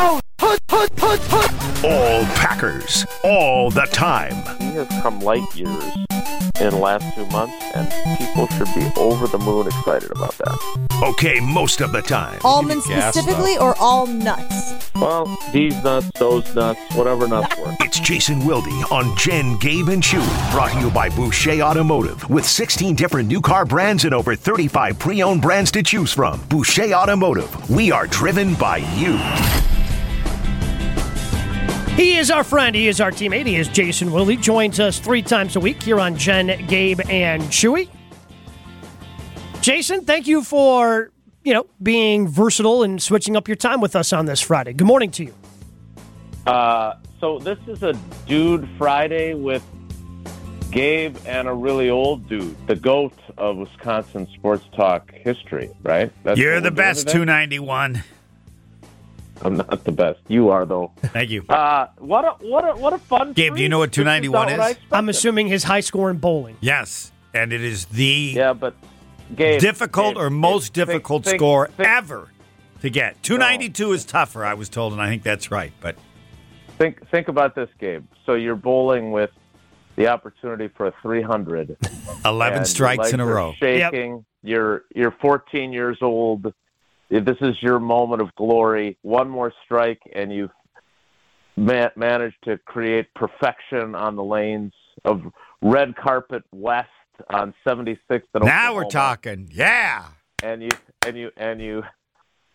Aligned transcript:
down. 0.00 0.20
Put, 0.38 0.66
put, 0.66 0.96
put, 0.96 1.20
put. 1.20 1.50
All 1.84 2.24
Packers, 2.36 3.06
all 3.24 3.70
the 3.70 3.86
time. 3.86 4.34
He 4.58 4.76
has 4.76 4.88
come 5.02 5.20
light 5.20 5.54
years 5.54 5.84
in 6.60 6.70
the 6.70 6.76
last 6.76 7.14
two 7.14 7.26
months, 7.26 7.54
and 7.74 8.18
people 8.18 8.46
should 8.48 8.68
be 8.74 8.86
over 8.98 9.26
the 9.26 9.38
moon 9.38 9.66
excited 9.66 10.10
about 10.10 10.36
that. 10.38 10.88
Okay, 11.02 11.40
most 11.40 11.80
of 11.80 11.92
the 11.92 12.02
time. 12.02 12.38
Almonds 12.44 12.84
specifically 12.84 13.56
or 13.58 13.74
all 13.78 14.06
nuts? 14.06 14.90
Well, 14.94 15.38
these 15.52 15.82
nuts, 15.82 16.10
those 16.18 16.54
nuts, 16.54 16.80
whatever 16.94 17.26
nuts 17.26 17.56
work. 17.58 17.76
It's 17.80 18.00
Jason 18.00 18.44
Wilde 18.44 18.68
on 18.90 19.16
Jen, 19.16 19.58
Gabe, 19.58 19.88
and 19.88 20.02
Chewy. 20.02 20.52
Brought 20.52 20.72
to 20.72 20.80
you 20.80 20.90
by 20.90 21.08
Boucher 21.10 21.62
Automotive. 21.62 22.28
With 22.28 22.44
16 22.44 22.94
different 22.94 23.28
new 23.28 23.40
car 23.40 23.64
brands 23.64 24.04
and 24.04 24.14
over 24.14 24.36
35 24.36 24.98
pre 24.98 25.22
owned 25.22 25.40
brands 25.40 25.70
to 25.72 25.82
choose 25.82 26.12
from. 26.12 26.42
Boucher 26.48 26.92
Automotive. 26.92 27.70
We 27.70 27.90
are 27.90 28.06
driven 28.06 28.54
by 28.54 28.78
you. 28.96 29.18
He 32.00 32.16
is 32.16 32.30
our 32.30 32.42
friend. 32.42 32.74
He 32.74 32.88
is 32.88 32.98
our 32.98 33.10
teammate. 33.10 33.44
He 33.44 33.56
is 33.56 33.68
Jason 33.68 34.10
Wilde. 34.10 34.40
Joins 34.40 34.80
us 34.80 34.98
three 34.98 35.20
times 35.20 35.56
a 35.56 35.60
week 35.60 35.82
here 35.82 36.00
on 36.00 36.16
Jen, 36.16 36.64
Gabe, 36.66 37.02
and 37.10 37.42
Chewy. 37.42 37.90
Jason, 39.60 40.06
thank 40.06 40.26
you 40.26 40.42
for 40.42 41.10
you 41.44 41.52
know 41.52 41.66
being 41.82 42.26
versatile 42.26 42.84
and 42.84 43.02
switching 43.02 43.36
up 43.36 43.48
your 43.48 43.56
time 43.56 43.82
with 43.82 43.94
us 43.94 44.14
on 44.14 44.24
this 44.24 44.40
Friday. 44.40 44.72
Good 44.72 44.86
morning 44.86 45.10
to 45.10 45.24
you. 45.24 45.34
Uh, 46.46 46.94
so 47.20 47.38
this 47.38 47.58
is 47.66 47.82
a 47.82 47.92
dude 48.26 48.66
Friday 48.78 49.34
with 49.34 49.62
Gabe 50.70 51.18
and 51.26 51.48
a 51.48 51.52
really 51.52 51.90
old 51.90 52.26
dude, 52.30 52.56
the 52.66 52.76
goat 52.76 53.12
of 53.36 53.58
Wisconsin 53.58 54.26
sports 54.32 54.64
talk 54.74 55.12
history, 55.12 55.68
right? 55.82 56.10
That's 56.22 56.40
You're 56.40 56.62
the 56.62 56.70
best, 56.70 57.08
today? 57.08 57.18
291. 59.42 59.46
I'm 59.46 59.56
not 59.56 59.84
the 59.84 59.92
best. 59.92 60.20
You 60.28 60.50
are 60.50 60.64
though. 60.64 60.92
Thank 60.98 61.30
you. 61.30 61.44
Uh, 61.48 61.86
what 61.98 62.24
a 62.24 62.30
what 62.46 62.68
a 62.68 62.72
what 62.80 62.92
a 62.92 62.98
fun. 62.98 63.32
Gabe, 63.32 63.56
do 63.56 63.62
you 63.62 63.68
know 63.68 63.78
what 63.78 63.92
291 63.92 64.32
not 64.32 64.50
what 64.52 64.60
I 64.60 64.64
is? 64.66 64.70
expected. 64.72 64.96
I'm 64.96 65.08
assuming 65.08 65.46
his 65.48 65.64
high 65.64 65.80
score 65.80 66.10
in 66.10 66.18
bowling. 66.18 66.56
Yes, 66.60 67.12
and 67.34 67.52
it 67.52 67.62
is 67.62 67.86
the 67.86 68.32
Yeah, 68.36 68.52
but 68.52 68.74
Gabe, 69.34 69.60
difficult 69.60 70.14
Gabe, 70.14 70.22
or 70.22 70.30
most 70.30 70.74
think- 70.74 70.86
difficult 70.88 71.24
think- 71.24 71.38
score 71.38 71.68
think- 71.68 71.88
ever 71.88 72.28
to 72.82 72.90
get. 72.90 73.22
292 73.22 73.92
is 73.92 74.04
tougher, 74.04 74.44
I 74.44 74.54
was 74.54 74.68
told, 74.68 74.92
and 74.92 75.02
I 75.02 75.08
think 75.08 75.22
that's 75.22 75.50
right. 75.50 75.72
But 75.80 75.96
Think 76.78 77.06
think 77.10 77.28
about 77.28 77.54
this, 77.54 77.68
Gabe. 77.78 78.06
So 78.24 78.32
you're 78.34 78.56
bowling 78.56 79.12
with 79.12 79.28
the 79.96 80.06
opportunity 80.08 80.68
for 80.68 80.86
a 80.86 80.94
300. 81.02 81.76
11 82.24 82.64
strikes 82.64 83.12
in 83.12 83.20
a 83.20 83.26
row. 83.26 83.52
Shaking. 83.58 84.24
You're 84.42 84.84
you're 84.94 85.10
14 85.10 85.74
years 85.74 85.98
old. 86.00 86.54
This 87.10 87.36
is 87.40 87.56
your 87.60 87.80
moment 87.80 88.22
of 88.22 88.34
glory. 88.36 88.96
One 89.02 89.28
more 89.28 89.52
strike, 89.64 90.00
and 90.14 90.32
you've 90.32 90.50
ma- 91.56 91.88
managed 91.96 92.36
to 92.44 92.56
create 92.58 93.12
perfection 93.14 93.94
on 93.94 94.14
the 94.16 94.22
lanes 94.22 94.72
of 95.04 95.22
red 95.60 95.96
carpet 95.96 96.44
west 96.52 96.88
on 97.28 97.52
76th. 97.66 98.22
And 98.34 98.44
Now 98.44 98.74
we're 98.74 98.84
talking. 98.84 99.48
Yeah. 99.52 100.04
and 100.42 100.62
you 100.62 100.68
and 101.06 101.16
you 101.18 101.30
and 101.36 101.60
you 101.60 101.82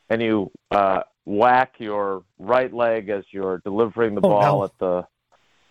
and 0.10 0.22
you 0.22 0.52
uh, 0.72 1.02
whack 1.26 1.74
your 1.80 2.24
right 2.40 2.72
leg 2.74 3.10
as 3.10 3.24
you're 3.32 3.60
delivering 3.66 4.16
the 4.16 4.22
Oh, 4.24 4.30
ball 4.30 4.60
no. 4.60 4.64
at 4.64 4.72
the 4.80 5.08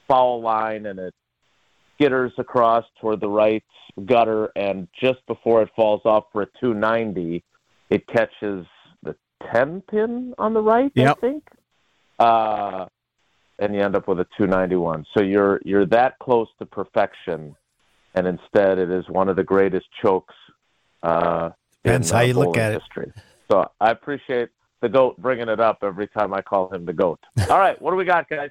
foul 0.06 0.42
line, 0.42 0.84
and 0.86 0.98
it 0.98 1.14
skitters 1.98 2.32
across 2.38 2.84
toward 3.00 3.20
the 3.20 3.28
right 3.28 3.64
gutter, 4.04 4.50
and 4.56 4.88
just 5.00 5.24
before 5.26 5.62
it 5.62 5.70
falls 5.74 6.02
off 6.04 6.24
for 6.32 6.42
a 6.42 6.46
290, 6.60 7.42
it 7.94 8.06
catches 8.08 8.66
the 9.02 9.14
10 9.52 9.82
pin 9.82 10.34
on 10.38 10.52
the 10.54 10.60
right, 10.60 10.90
I 10.96 11.14
think. 11.14 11.44
Uh, 12.18 12.86
and 13.58 13.74
you 13.74 13.80
end 13.80 13.94
up 13.94 14.08
with 14.08 14.18
a 14.18 14.26
291. 14.36 15.06
So 15.16 15.22
you're 15.22 15.60
you're 15.64 15.86
that 15.86 16.18
close 16.18 16.48
to 16.58 16.66
perfection, 16.66 17.54
and 18.14 18.26
instead 18.26 18.78
it 18.78 18.90
is 18.90 19.08
one 19.08 19.28
of 19.28 19.36
the 19.36 19.44
greatest 19.44 19.86
chokes. 20.02 20.34
Uh, 21.02 21.50
Depends 21.84 22.10
in, 22.10 22.16
how 22.16 22.22
uh, 22.22 22.26
you 22.26 22.34
look 22.34 22.44
bowling 22.46 22.60
at 22.60 22.72
it. 22.72 22.82
History. 22.82 23.12
So 23.50 23.70
I 23.80 23.90
appreciate 23.90 24.48
the 24.80 24.88
goat 24.88 25.16
bringing 25.18 25.48
it 25.48 25.60
up 25.60 25.78
every 25.82 26.08
time 26.08 26.34
I 26.34 26.40
call 26.42 26.72
him 26.74 26.84
the 26.84 26.92
goat. 26.92 27.20
All 27.50 27.58
right, 27.58 27.80
what 27.80 27.92
do 27.92 27.96
we 27.96 28.04
got, 28.04 28.28
guys? 28.28 28.50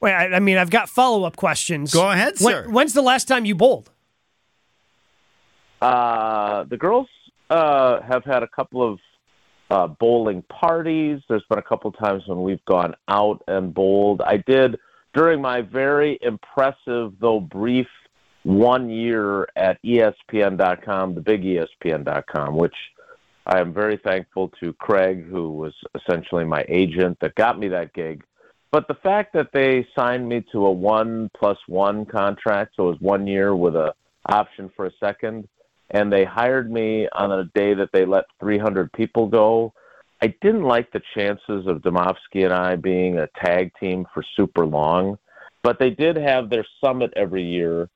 Wait, 0.00 0.12
I, 0.14 0.36
I 0.36 0.38
mean, 0.40 0.56
I've 0.56 0.70
got 0.70 0.88
follow 0.88 1.24
up 1.24 1.36
questions. 1.36 1.92
Go 1.92 2.10
ahead, 2.10 2.34
When- 2.40 2.54
sir. 2.54 2.68
when's 2.70 2.94
the 2.94 3.02
last 3.02 3.28
time 3.28 3.44
you 3.44 3.54
bowled? 3.54 3.90
Uh, 5.82 6.64
the 6.64 6.76
girls 6.76 7.08
uh, 7.50 8.00
have 8.02 8.24
had 8.24 8.42
a 8.42 8.48
couple 8.48 8.82
of 8.82 8.98
uh, 9.70 9.86
bowling 9.86 10.42
parties. 10.42 11.20
There's 11.28 11.44
been 11.48 11.58
a 11.58 11.62
couple 11.62 11.92
times 11.92 12.22
when 12.26 12.42
we've 12.42 12.64
gone 12.64 12.94
out 13.08 13.42
and 13.46 13.74
bowled. 13.74 14.22
I 14.22 14.38
did 14.38 14.78
during 15.14 15.40
my 15.40 15.60
very 15.60 16.18
impressive, 16.22 17.12
though 17.20 17.40
brief, 17.40 17.86
one 18.42 18.88
year 18.88 19.46
at 19.56 19.82
ESPN.com, 19.82 21.14
the 21.14 21.20
big 21.20 21.42
ESPN.com, 21.42 22.56
which 22.56 22.74
I 23.46 23.60
am 23.60 23.74
very 23.74 23.98
thankful 24.02 24.50
to 24.60 24.72
Craig, 24.74 25.26
who 25.28 25.52
was 25.52 25.74
essentially 25.94 26.44
my 26.44 26.64
agent 26.68 27.18
that 27.20 27.34
got 27.34 27.58
me 27.58 27.68
that 27.68 27.92
gig. 27.92 28.22
But 28.70 28.86
the 28.86 28.94
fact 28.94 29.32
that 29.34 29.48
they 29.52 29.86
signed 29.98 30.28
me 30.28 30.44
to 30.52 30.66
a 30.66 30.70
one 30.70 31.30
plus 31.36 31.58
one 31.66 32.06
contract, 32.06 32.74
so 32.76 32.84
it 32.84 32.92
was 32.92 33.00
one 33.00 33.26
year 33.26 33.54
with 33.56 33.74
a 33.74 33.92
option 34.26 34.70
for 34.76 34.86
a 34.86 34.92
second, 35.00 35.48
and 35.90 36.12
they 36.12 36.24
hired 36.24 36.70
me 36.70 37.08
on 37.12 37.32
a 37.32 37.44
day 37.54 37.74
that 37.74 37.90
they 37.92 38.04
let 38.04 38.24
300 38.38 38.92
people 38.92 39.26
go. 39.26 39.72
I 40.22 40.34
didn't 40.42 40.64
like 40.64 40.92
the 40.92 41.00
chances 41.14 41.66
of 41.66 41.78
Demovsky 41.78 42.44
and 42.44 42.52
I 42.52 42.76
being 42.76 43.18
a 43.18 43.28
tag 43.42 43.72
team 43.80 44.06
for 44.12 44.22
super 44.36 44.66
long, 44.66 45.18
but 45.62 45.78
they 45.78 45.90
did 45.90 46.16
have 46.16 46.50
their 46.50 46.66
summit 46.82 47.12
every 47.16 47.42
year 47.42 47.88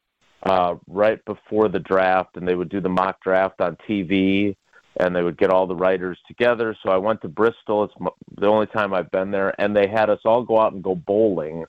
uh, 0.44 0.76
right 0.88 1.24
before 1.24 1.68
the 1.68 1.78
draft, 1.78 2.36
and 2.36 2.46
they 2.46 2.54
would 2.54 2.68
do 2.68 2.80
the 2.80 2.88
mock 2.88 3.22
draft 3.22 3.60
on 3.60 3.76
TV, 3.88 4.56
and 5.00 5.14
they 5.14 5.22
would 5.22 5.38
get 5.38 5.50
all 5.50 5.66
the 5.66 5.74
writers 5.76 6.18
together. 6.26 6.76
So 6.82 6.90
I 6.90 6.96
went 6.96 7.22
to 7.22 7.28
Bristol. 7.28 7.84
It's 7.84 7.94
the 8.38 8.46
only 8.46 8.66
time 8.66 8.92
I've 8.92 9.10
been 9.10 9.30
there, 9.30 9.58
and 9.60 9.74
they 9.74 9.86
had 9.86 10.10
us 10.10 10.20
all 10.24 10.42
go 10.44 10.60
out 10.60 10.72
and 10.72 10.82
go 10.82 10.94
bowling, 10.94 11.64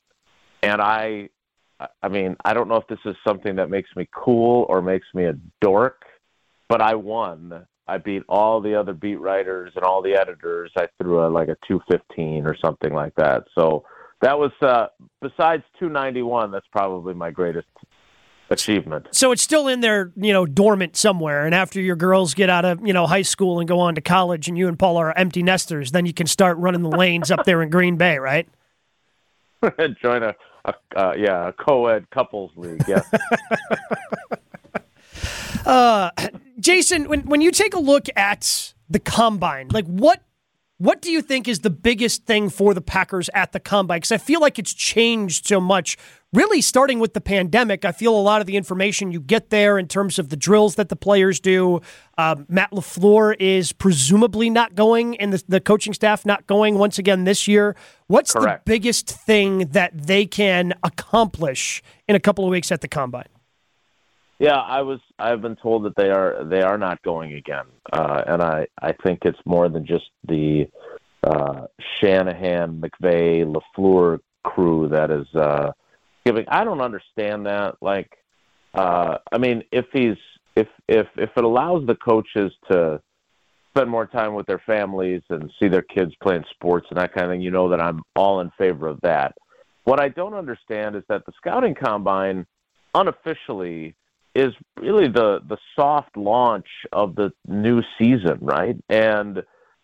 and. 0.63 0.81
I- 0.81 1.29
I 2.01 2.07
mean, 2.07 2.37
I 2.45 2.53
don't 2.53 2.69
know 2.69 2.77
if 2.77 2.87
this 2.87 2.99
is 3.03 3.17
something 3.27 3.57
that 3.57 3.69
makes 3.69 3.89
me 3.97 4.07
cool 4.15 4.65
or 4.69 4.81
makes 4.81 5.07
me 5.13 5.25
a 5.25 5.33
dork, 5.59 6.04
but 6.67 6.81
I 6.81 6.95
won. 6.95 7.65
I 7.87 7.97
beat 7.97 8.23
all 8.27 8.61
the 8.61 8.75
other 8.79 8.93
beat 8.93 9.19
writers 9.19 9.73
and 9.75 9.83
all 9.85 10.01
the 10.01 10.15
editors. 10.15 10.71
I 10.75 10.87
threw 10.99 11.25
a, 11.25 11.29
like 11.29 11.49
a 11.49 11.57
215 11.67 12.45
or 12.45 12.55
something 12.57 12.93
like 12.93 13.13
that. 13.15 13.43
So 13.53 13.85
that 14.21 14.39
was 14.39 14.51
uh 14.61 14.87
besides 15.21 15.63
291, 15.79 16.51
that's 16.51 16.65
probably 16.71 17.13
my 17.13 17.29
greatest 17.29 17.67
achievement. 18.49 19.07
So 19.11 19.31
it's 19.31 19.41
still 19.41 19.67
in 19.67 19.81
there, 19.81 20.11
you 20.15 20.33
know, 20.33 20.45
dormant 20.45 20.95
somewhere. 20.95 21.45
And 21.45 21.53
after 21.53 21.79
your 21.79 21.95
girls 21.95 22.33
get 22.33 22.49
out 22.49 22.65
of, 22.65 22.85
you 22.85 22.93
know, 22.93 23.05
high 23.05 23.21
school 23.23 23.59
and 23.59 23.67
go 23.67 23.79
on 23.79 23.95
to 23.95 24.01
college 24.01 24.47
and 24.47 24.57
you 24.57 24.67
and 24.67 24.77
Paul 24.77 24.97
are 24.97 25.15
empty 25.15 25.43
nesters, 25.43 25.91
then 25.91 26.05
you 26.05 26.13
can 26.13 26.27
start 26.27 26.57
running 26.57 26.81
the 26.81 26.89
lanes 26.89 27.29
up 27.29 27.45
there 27.45 27.61
in 27.61 27.69
Green 27.69 27.97
Bay, 27.97 28.17
right? 28.17 28.47
Join 30.01 30.23
a, 30.23 30.35
a 30.65 30.73
uh, 30.95 31.13
yeah, 31.17 31.49
a 31.49 31.53
co-ed 31.53 32.09
couples 32.09 32.51
league. 32.55 32.83
Yeah. 32.87 33.01
Uh, 35.65 36.11
Jason, 36.59 37.09
when 37.09 37.21
when 37.21 37.41
you 37.41 37.51
take 37.51 37.73
a 37.73 37.79
look 37.79 38.07
at 38.15 38.73
the 38.89 38.99
combine, 38.99 39.69
like 39.69 39.85
what 39.85 40.21
what 40.77 41.01
do 41.01 41.09
you 41.09 41.21
think 41.21 41.47
is 41.47 41.59
the 41.59 41.69
biggest 41.69 42.25
thing 42.25 42.49
for 42.49 42.73
the 42.73 42.81
Packers 42.81 43.29
at 43.33 43.53
the 43.53 43.61
combine? 43.61 43.97
Because 43.97 44.11
I 44.11 44.17
feel 44.17 44.41
like 44.41 44.59
it's 44.59 44.73
changed 44.73 45.47
so 45.47 45.61
much. 45.61 45.97
Really, 46.33 46.59
starting 46.59 46.99
with 46.99 47.13
the 47.13 47.21
pandemic, 47.21 47.85
I 47.85 47.93
feel 47.93 48.13
a 48.13 48.19
lot 48.19 48.41
of 48.41 48.47
the 48.47 48.57
information 48.57 49.09
you 49.09 49.21
get 49.21 49.51
there 49.51 49.79
in 49.79 49.87
terms 49.87 50.19
of 50.19 50.27
the 50.27 50.35
drills 50.35 50.75
that 50.75 50.89
the 50.89 50.97
players 50.97 51.39
do. 51.39 51.79
Um, 52.17 52.45
Matt 52.49 52.71
Lafleur 52.71 53.37
is 53.39 53.71
presumably 53.71 54.49
not 54.49 54.75
going, 54.75 55.15
and 55.17 55.31
the, 55.31 55.41
the 55.47 55.61
coaching 55.61 55.93
staff 55.93 56.25
not 56.25 56.45
going 56.45 56.77
once 56.77 56.99
again 56.99 57.23
this 57.23 57.47
year. 57.47 57.77
What's 58.07 58.33
Correct. 58.33 58.65
the 58.65 58.69
biggest 58.69 59.09
thing 59.09 59.69
that 59.69 59.97
they 59.97 60.25
can 60.25 60.73
accomplish 60.83 61.81
in 62.09 62.17
a 62.17 62.19
couple 62.19 62.43
of 62.43 62.51
weeks 62.51 62.69
at 62.69 62.81
the 62.81 62.89
combine? 62.89 63.29
Yeah, 64.39 64.57
I 64.57 64.81
was. 64.81 64.99
I've 65.17 65.41
been 65.41 65.55
told 65.55 65.85
that 65.85 65.95
they 65.95 66.09
are 66.09 66.43
they 66.43 66.61
are 66.61 66.77
not 66.77 67.01
going 67.03 67.33
again, 67.33 67.65
uh, 67.93 68.23
and 68.27 68.41
I 68.41 68.67
I 68.81 68.91
think 68.91 69.19
it's 69.23 69.39
more 69.45 69.69
than 69.69 69.85
just 69.85 70.09
the 70.27 70.67
uh, 71.23 71.67
Shanahan, 71.99 72.81
McVay, 72.81 73.45
Lafleur 73.45 74.19
crew 74.43 74.89
that 74.89 75.09
is 75.09 75.27
uh, 75.35 75.71
giving. 76.25 76.45
I 76.49 76.65
don't 76.65 76.81
understand 76.81 77.45
that. 77.45 77.75
Like, 77.81 78.11
uh, 78.73 79.19
I 79.31 79.37
mean, 79.37 79.63
if 79.71 79.85
he's 79.93 80.17
if 80.57 80.67
if 80.89 81.07
if 81.15 81.29
it 81.35 81.43
allows 81.43 81.87
the 81.87 81.95
coaches 81.95 82.51
to 82.69 83.01
spend 83.71 83.89
more 83.89 84.05
time 84.05 84.33
with 84.33 84.47
their 84.47 84.61
families 84.65 85.21
and 85.29 85.49
see 85.59 85.69
their 85.69 85.81
kids 85.81 86.11
playing 86.21 86.43
sports 86.51 86.87
and 86.89 86.99
that 86.99 87.13
kind 87.13 87.25
of 87.25 87.31
thing, 87.31 87.41
you 87.41 87.51
know 87.51 87.69
that 87.69 87.79
I'm 87.79 88.01
all 88.17 88.41
in 88.41 88.51
favor 88.57 88.87
of 88.87 88.99
that. 89.01 89.33
What 89.85 90.01
I 90.01 90.09
don't 90.09 90.33
understand 90.33 90.97
is 90.97 91.03
that 91.07 91.25
the 91.25 91.31
scouting 91.37 91.75
combine 91.75 92.45
unofficially 92.93 93.95
is 94.35 94.53
really 94.79 95.07
the 95.07 95.39
the 95.47 95.57
soft 95.75 96.15
launch 96.17 96.67
of 96.91 97.15
the 97.15 97.31
new 97.47 97.81
season, 97.97 98.39
right? 98.41 98.75
And 98.89 99.41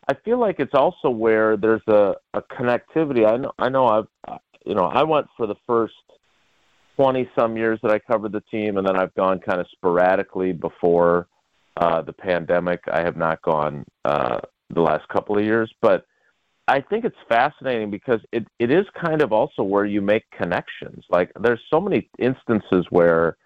I 0.09 0.13
feel 0.25 0.39
like 0.39 0.59
it's 0.59 0.74
also 0.74 1.09
where 1.09 1.57
there's 1.57 1.88
a, 1.88 2.15
a 2.33 2.42
connectivity. 2.42 3.25
I 3.25 3.38
know 3.38 3.51
I 3.57 3.69
know 3.69 3.88
I've 3.88 4.39
you 4.65 4.75
know 4.75 4.86
I 4.86 5.03
went 5.03 5.27
for 5.38 5.48
the 5.48 5.56
first 5.65 5.94
twenty 6.95 7.30
some 7.38 7.57
years 7.57 7.80
that 7.83 7.92
I 7.92 8.00
covered 8.00 8.33
the 8.33 8.44
team, 8.51 8.77
and 8.77 8.86
then 8.86 8.98
I've 8.98 9.13
gone 9.15 9.39
kind 9.39 9.59
of 9.62 9.68
sporadically 9.71 10.51
before 10.51 11.27
uh, 11.77 12.01
the 12.01 12.13
pandemic. 12.13 12.81
I 12.92 13.01
have 13.01 13.18
not 13.18 13.42
gone 13.42 13.86
uh, 14.06 14.39
the 14.69 14.81
last 14.81 15.07
couple 15.07 15.38
of 15.38 15.45
years, 15.45 15.71
but 15.81 16.06
I 16.68 16.80
think 16.81 17.06
it's 17.06 17.15
fascinating 17.27 17.89
because 17.89 18.19
it, 18.31 18.48
it 18.59 18.71
is 18.71 18.86
kind 19.03 19.21
of 19.21 19.33
also 19.33 19.63
where 19.63 19.86
you 19.86 20.01
make 20.01 20.24
connections. 20.31 21.03
Like 21.09 21.31
there's 21.39 21.59
so 21.74 21.81
many 21.81 22.09
instances 22.19 22.86
where, 22.89 23.38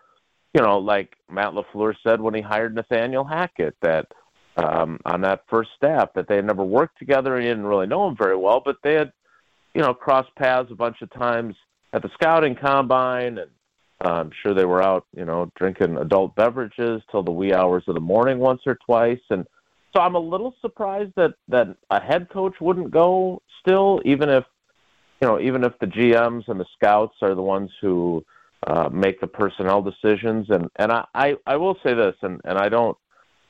you 0.56 0.62
know, 0.62 0.78
like 0.78 1.18
Matt 1.30 1.52
LaFleur 1.52 1.96
said 2.02 2.22
when 2.22 2.34
he 2.34 2.40
hired 2.40 2.74
Nathaniel 2.74 3.26
Hackett 3.26 3.76
that 3.82 4.08
um, 4.56 5.02
on 5.04 5.20
that 5.22 5.44
first 5.50 5.72
staff 5.76 6.12
that 6.16 6.30
they 6.30 6.38
had 6.38 6.46
never 6.46 6.64
worked 6.64 6.98
together 6.98 7.36
and 7.36 7.44
he 7.44 7.50
didn't 7.50 7.66
really 7.66 7.88
know 7.88 8.08
him 8.08 8.16
very 8.16 8.38
well, 8.38 8.62
but 8.64 8.78
they 8.82 8.94
had, 8.94 9.12
you 9.74 9.82
know, 9.82 9.94
crossed 9.94 10.34
paths 10.36 10.72
a 10.72 10.76
bunch 10.76 11.02
of 11.02 11.12
times 11.12 11.56
at 11.92 12.02
the 12.02 12.10
scouting 12.14 12.56
combine 12.56 13.38
and 13.38 13.52
uh, 14.06 14.12
I'm 14.12 14.32
sure 14.42 14.54
they 14.54 14.64
were 14.64 14.82
out, 14.82 15.06
you 15.14 15.26
know, 15.26 15.52
drinking 15.58 15.98
adult 15.98 16.36
beverages 16.36 17.02
till 17.12 17.24
the 17.24 17.32
wee 17.32 17.54
hours 17.54 17.84
of 17.88 17.96
the 17.96 18.02
morning 18.02 18.40
once 18.40 18.62
or 18.66 18.78
twice. 18.86 19.22
And 19.30 19.46
so 19.94 20.02
I'm 20.02 20.16
a 20.16 20.20
little 20.20 20.56
surprised 20.62 21.12
that 21.18 21.34
that 21.50 21.76
a 21.90 22.02
head 22.02 22.30
coach 22.30 22.56
wouldn't 22.62 22.92
go 22.92 23.42
still, 23.60 24.02
even 24.06 24.30
if 24.30 24.46
you 25.22 25.28
know, 25.28 25.40
even 25.40 25.66
if 25.66 25.78
the 25.80 25.88
GMs 25.88 26.48
and 26.48 26.60
the 26.60 26.66
scouts 26.76 27.16
are 27.22 27.36
the 27.36 27.42
ones 27.42 27.72
who 27.82 28.26
uh, 28.66 28.90
make 28.92 29.20
the 29.22 29.28
personnel 29.28 29.82
decisions. 29.82 30.48
And 30.50 30.68
and 30.78 30.92
I, 30.92 31.06
I 31.14 31.34
I 31.46 31.58
will 31.58 31.76
say 31.84 31.94
this, 31.94 32.16
and 32.22 32.42
and 32.46 32.58
I 32.58 32.70
don't 32.70 32.98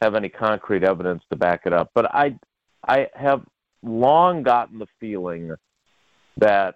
have 0.01 0.15
any 0.15 0.29
concrete 0.29 0.83
evidence 0.83 1.23
to 1.31 1.37
back 1.37 1.61
it 1.65 1.73
up, 1.73 1.91
but 1.93 2.13
I 2.13 2.37
I 2.87 3.07
have 3.15 3.41
long 3.83 4.43
gotten 4.43 4.79
the 4.79 4.87
feeling 4.99 5.51
that 6.37 6.75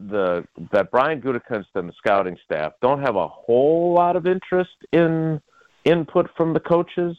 the 0.00 0.44
that 0.72 0.90
Brian 0.90 1.20
Gutekunst 1.20 1.66
and 1.74 1.88
the 1.88 1.94
scouting 1.98 2.36
staff 2.44 2.72
don't 2.82 3.00
have 3.00 3.16
a 3.16 3.28
whole 3.28 3.94
lot 3.94 4.16
of 4.16 4.26
interest 4.26 4.76
in 4.92 5.40
input 5.84 6.28
from 6.36 6.52
the 6.52 6.60
coaches 6.60 7.16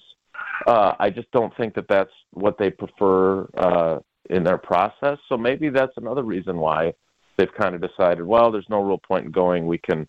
uh, 0.68 0.94
I 1.00 1.10
just 1.10 1.32
don't 1.32 1.56
think 1.58 1.76
that 1.76 1.88
that's 1.88 2.12
what 2.32 2.58
they 2.58 2.70
prefer 2.70 3.48
uh, 3.58 4.00
in 4.30 4.44
their 4.44 4.58
process. 4.58 5.18
So 5.30 5.38
maybe 5.38 5.70
that's 5.70 5.94
another 5.98 6.24
reason 6.24 6.58
why 6.58 6.94
they've 7.38 7.54
kind 7.54 7.76
of 7.76 7.82
decided, 7.82 8.26
well, 8.26 8.52
there's 8.52 8.70
no 8.70 8.82
real 8.82 8.98
point 8.98 9.26
in 9.26 9.32
going. 9.32 9.68
We 9.68 9.78
can 9.78 10.08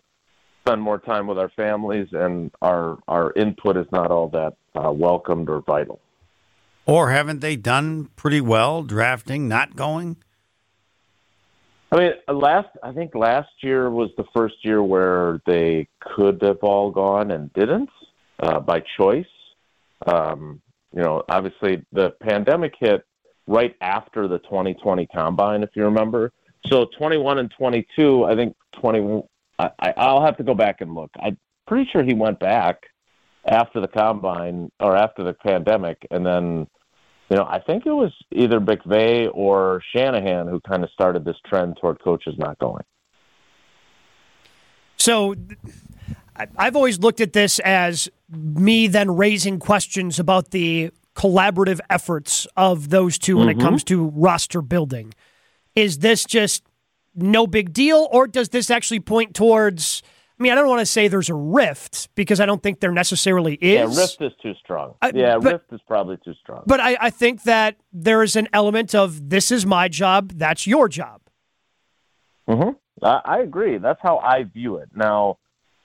spend 0.67 0.81
more 0.81 0.99
time 0.99 1.27
with 1.27 1.37
our 1.37 1.49
families, 1.49 2.07
and 2.11 2.51
our 2.61 2.97
our 3.07 3.31
input 3.33 3.77
is 3.77 3.85
not 3.91 4.11
all 4.11 4.29
that 4.29 4.53
uh, 4.75 4.91
welcomed 4.91 5.49
or 5.49 5.61
vital. 5.61 5.99
Or 6.85 7.11
haven't 7.11 7.41
they 7.41 7.55
done 7.55 8.09
pretty 8.15 8.41
well 8.41 8.83
drafting, 8.83 9.47
not 9.47 9.75
going? 9.75 10.17
I 11.91 11.97
mean, 11.97 12.11
last 12.27 12.69
I 12.83 12.91
think 12.91 13.15
last 13.15 13.49
year 13.61 13.89
was 13.89 14.09
the 14.17 14.25
first 14.35 14.55
year 14.63 14.83
where 14.83 15.41
they 15.45 15.87
could 15.99 16.41
have 16.41 16.59
all 16.61 16.91
gone 16.91 17.31
and 17.31 17.51
didn't 17.53 17.89
uh, 18.39 18.59
by 18.59 18.83
choice. 18.97 19.25
Um, 20.05 20.61
you 20.93 21.01
know, 21.01 21.23
obviously 21.29 21.85
the 21.91 22.11
pandemic 22.21 22.73
hit 22.79 23.05
right 23.47 23.75
after 23.81 24.27
the 24.27 24.39
2020 24.39 25.07
combine, 25.07 25.63
if 25.63 25.69
you 25.75 25.83
remember. 25.83 26.33
So 26.65 26.85
21 26.97 27.39
and 27.39 27.51
22, 27.57 28.25
I 28.25 28.35
think 28.35 28.55
20. 28.73 29.23
I, 29.59 29.93
I'll 29.97 30.23
have 30.23 30.37
to 30.37 30.43
go 30.43 30.53
back 30.53 30.81
and 30.81 30.93
look. 30.93 31.11
I'm 31.19 31.37
pretty 31.67 31.89
sure 31.91 32.03
he 32.03 32.13
went 32.13 32.39
back 32.39 32.83
after 33.45 33.81
the 33.81 33.87
combine 33.87 34.71
or 34.79 34.95
after 34.95 35.23
the 35.23 35.33
pandemic, 35.33 36.05
and 36.11 36.25
then 36.25 36.67
you 37.29 37.35
know, 37.35 37.43
I 37.43 37.59
think 37.59 37.85
it 37.85 37.91
was 37.91 38.13
either 38.31 38.59
McVay 38.59 39.29
or 39.33 39.81
Shanahan 39.93 40.47
who 40.47 40.61
kind 40.61 40.83
of 40.83 40.89
started 40.91 41.25
this 41.25 41.35
trend 41.45 41.77
toward 41.81 42.01
coaches 42.01 42.35
not 42.37 42.57
going. 42.59 42.83
So 44.97 45.35
I've 46.55 46.75
always 46.75 46.99
looked 46.99 47.19
at 47.19 47.33
this 47.33 47.59
as 47.59 48.09
me 48.29 48.87
then 48.87 49.15
raising 49.15 49.59
questions 49.59 50.19
about 50.19 50.51
the 50.51 50.91
collaborative 51.15 51.79
efforts 51.89 52.47
of 52.55 52.89
those 52.89 53.17
2 53.17 53.37
when 53.37 53.47
mm-hmm. 53.47 53.59
it 53.59 53.63
comes 53.63 53.83
to 53.85 54.07
roster 54.09 54.61
building. 54.61 55.13
Is 55.75 55.99
this 55.99 56.23
just 56.23 56.63
no 57.17 57.47
big 57.47 57.73
deal, 57.73 58.07
or 58.11 58.27
does 58.27 58.49
this 58.49 58.69
actually 58.69 58.99
point 58.99 59.33
towards? 59.33 60.03
I 60.39 60.43
mean, 60.43 60.51
I 60.51 60.55
don't 60.55 60.67
want 60.67 60.81
to 60.81 60.85
say 60.85 61.07
there's 61.07 61.29
a 61.29 61.35
rift 61.35 62.09
because 62.13 62.39
I 62.39 62.45
don't 62.45 62.61
think 62.61 62.79
there 62.79 62.91
necessarily 62.91 63.55
is. 63.55 63.97
Yeah, 63.97 64.01
rift 64.01 64.21
is 64.21 64.31
too 64.41 64.53
strong. 64.63 64.93
I, 65.01 65.11
yeah, 65.15 65.37
but, 65.39 65.53
rift 65.53 65.73
is 65.73 65.81
probably 65.87 66.17
too 66.23 66.35
strong. 66.41 66.63
But 66.67 66.79
I, 66.79 66.95
I 67.01 67.09
think 67.09 67.43
that 67.43 67.77
there 67.91 68.21
is 68.21 68.35
an 68.35 68.47
element 68.53 68.93
of 68.93 69.29
this 69.29 69.51
is 69.51 69.65
my 69.65 69.87
job, 69.87 70.33
that's 70.35 70.67
your 70.67 70.87
job. 70.89 71.21
Mm-hmm. 72.47 72.69
I, 73.03 73.21
I 73.25 73.39
agree. 73.39 73.79
That's 73.79 73.99
how 74.03 74.19
I 74.19 74.43
view 74.43 74.77
it. 74.77 74.89
Now, 74.95 75.39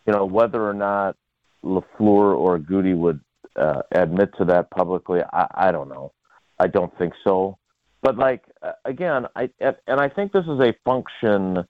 you 0.06 0.12
know, 0.12 0.26
whether 0.26 0.68
or 0.68 0.74
not 0.74 1.16
LaFleur 1.64 2.36
or 2.36 2.58
Goody 2.58 2.94
would 2.94 3.20
uh, 3.56 3.82
admit 3.90 4.30
to 4.36 4.44
that 4.46 4.70
publicly, 4.70 5.20
I, 5.32 5.46
I 5.54 5.72
don't 5.72 5.88
know. 5.88 6.12
I 6.58 6.66
don't 6.66 6.96
think 6.98 7.14
so. 7.24 7.56
But 8.02 8.18
like 8.18 8.42
uh, 8.62 8.72
again, 8.84 9.26
I 9.36 9.50
and 9.60 10.00
I 10.00 10.08
think 10.08 10.32
this 10.32 10.44
is 10.44 10.60
a 10.60 10.74
function, 10.84 11.64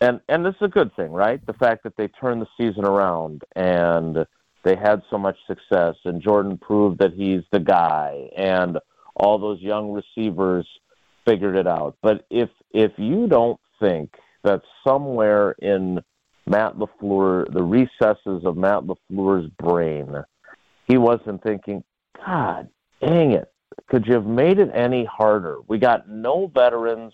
and 0.00 0.20
and 0.28 0.44
this 0.44 0.54
is 0.56 0.62
a 0.66 0.68
good 0.68 0.94
thing, 0.94 1.10
right? 1.10 1.44
The 1.46 1.54
fact 1.54 1.84
that 1.84 1.96
they 1.96 2.08
turned 2.08 2.42
the 2.42 2.48
season 2.58 2.84
around 2.84 3.42
and 3.56 4.26
they 4.62 4.76
had 4.76 5.02
so 5.10 5.16
much 5.16 5.36
success, 5.46 5.96
and 6.04 6.22
Jordan 6.22 6.58
proved 6.58 6.98
that 6.98 7.14
he's 7.14 7.42
the 7.50 7.60
guy, 7.60 8.28
and 8.36 8.78
all 9.16 9.38
those 9.38 9.60
young 9.60 9.92
receivers 9.92 10.66
figured 11.26 11.56
it 11.56 11.66
out. 11.66 11.96
But 12.02 12.26
if 12.30 12.50
if 12.72 12.92
you 12.98 13.26
don't 13.26 13.58
think 13.80 14.14
that 14.44 14.62
somewhere 14.86 15.52
in 15.52 16.00
Matt 16.46 16.76
LaFleur, 16.76 17.52
the 17.52 17.62
recesses 17.62 18.44
of 18.44 18.56
Matt 18.56 18.82
LaFleur's 18.82 19.50
brain, 19.58 20.14
he 20.86 20.98
wasn't 20.98 21.42
thinking, 21.42 21.82
God 22.24 22.68
dang 23.00 23.32
it, 23.32 23.50
could 23.88 24.06
you 24.06 24.14
have 24.14 24.26
made 24.26 24.58
it 24.58 24.70
any 24.74 25.04
harder? 25.04 25.58
We 25.66 25.78
got 25.78 26.08
no 26.08 26.50
veterans 26.52 27.12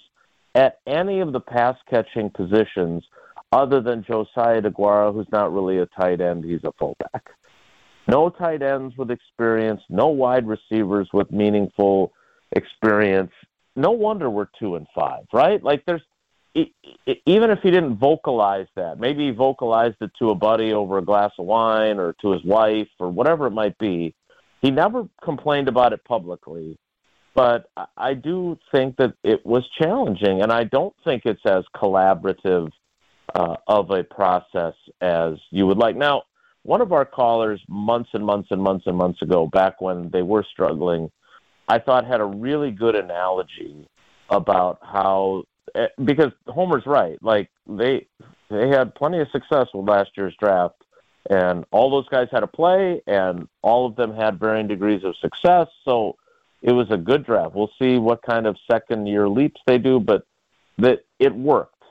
at 0.54 0.78
any 0.86 1.20
of 1.20 1.32
the 1.32 1.40
pass 1.40 1.76
catching 1.88 2.30
positions 2.30 3.04
other 3.52 3.80
than 3.80 4.04
Josiah 4.04 4.60
DeGuara, 4.60 5.12
who's 5.14 5.30
not 5.30 5.52
really 5.52 5.78
a 5.78 5.86
tight 5.86 6.20
end, 6.20 6.44
he's 6.44 6.64
a 6.64 6.72
fullback. 6.78 7.30
No 8.08 8.30
tight 8.30 8.62
ends 8.62 8.96
with 8.96 9.10
experience, 9.10 9.80
no 9.88 10.08
wide 10.08 10.46
receivers 10.46 11.08
with 11.12 11.30
meaningful 11.30 12.12
experience. 12.52 13.32
No 13.74 13.90
wonder 13.90 14.30
we're 14.30 14.48
two 14.58 14.76
and 14.76 14.86
five, 14.94 15.24
right? 15.32 15.62
Like 15.62 15.84
there's 15.86 16.02
even 16.54 17.50
if 17.50 17.58
he 17.62 17.70
didn't 17.70 17.96
vocalize 17.96 18.68
that, 18.76 18.98
maybe 18.98 19.26
he 19.26 19.30
vocalized 19.30 19.96
it 20.00 20.10
to 20.18 20.30
a 20.30 20.34
buddy 20.34 20.72
over 20.72 20.98
a 20.98 21.04
glass 21.04 21.32
of 21.38 21.44
wine 21.44 21.98
or 21.98 22.14
to 22.22 22.30
his 22.30 22.42
wife 22.44 22.88
or 22.98 23.10
whatever 23.10 23.46
it 23.46 23.50
might 23.50 23.76
be. 23.76 24.14
He 24.62 24.70
never 24.70 25.08
complained 25.22 25.68
about 25.68 25.92
it 25.92 26.04
publicly, 26.04 26.78
but 27.34 27.70
I 27.96 28.14
do 28.14 28.58
think 28.72 28.96
that 28.96 29.14
it 29.22 29.44
was 29.44 29.68
challenging, 29.78 30.42
and 30.42 30.52
I 30.52 30.64
don't 30.64 30.94
think 31.04 31.22
it's 31.24 31.44
as 31.46 31.64
collaborative 31.74 32.70
uh, 33.34 33.56
of 33.66 33.90
a 33.90 34.02
process 34.02 34.74
as 35.00 35.34
you 35.50 35.66
would 35.66 35.78
like. 35.78 35.96
Now, 35.96 36.22
one 36.62 36.80
of 36.80 36.92
our 36.92 37.04
callers 37.04 37.60
months 37.68 38.10
and 38.12 38.24
months 38.24 38.48
and 38.50 38.62
months 38.62 38.86
and 38.86 38.96
months 38.96 39.22
ago, 39.22 39.46
back 39.46 39.80
when 39.80 40.10
they 40.10 40.22
were 40.22 40.44
struggling, 40.50 41.10
I 41.68 41.78
thought 41.78 42.06
had 42.06 42.20
a 42.20 42.24
really 42.24 42.70
good 42.70 42.96
analogy 42.96 43.86
about 44.30 44.78
how 44.82 45.44
Eh, 45.76 45.88
because 46.04 46.32
Homer's 46.46 46.86
right. 46.86 47.18
Like 47.22 47.50
they 47.66 48.06
they 48.50 48.68
had 48.68 48.94
plenty 48.94 49.20
of 49.20 49.28
success 49.32 49.66
with 49.74 49.88
last 49.88 50.10
year's 50.16 50.34
draft, 50.40 50.76
and 51.30 51.64
all 51.70 51.90
those 51.90 52.08
guys 52.08 52.28
had 52.30 52.42
a 52.42 52.46
play, 52.46 53.02
and 53.06 53.48
all 53.62 53.86
of 53.86 53.96
them 53.96 54.14
had 54.14 54.38
varying 54.38 54.68
degrees 54.68 55.04
of 55.04 55.16
success. 55.16 55.68
So 55.84 56.16
it 56.62 56.72
was 56.72 56.90
a 56.90 56.96
good 56.96 57.24
draft. 57.24 57.54
We'll 57.54 57.70
see 57.80 57.98
what 57.98 58.22
kind 58.22 58.46
of 58.46 58.56
second 58.70 59.06
year 59.06 59.28
leaps 59.28 59.60
they 59.66 59.78
do, 59.78 60.00
but 60.00 60.26
that 60.78 61.04
it 61.18 61.34
worked. 61.34 61.82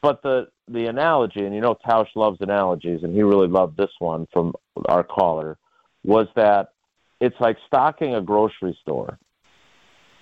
But 0.00 0.22
the 0.22 0.48
the 0.68 0.86
analogy, 0.86 1.44
and 1.44 1.54
you 1.54 1.60
know 1.60 1.74
Tausch 1.74 2.14
loves 2.14 2.40
analogies, 2.40 3.02
and 3.02 3.14
he 3.14 3.22
really 3.22 3.48
loved 3.48 3.76
this 3.76 3.90
one 3.98 4.28
from 4.32 4.54
our 4.86 5.02
caller, 5.02 5.56
was 6.04 6.28
that 6.36 6.72
it's 7.20 7.40
like 7.40 7.56
stocking 7.66 8.14
a 8.14 8.20
grocery 8.20 8.78
store. 8.82 9.18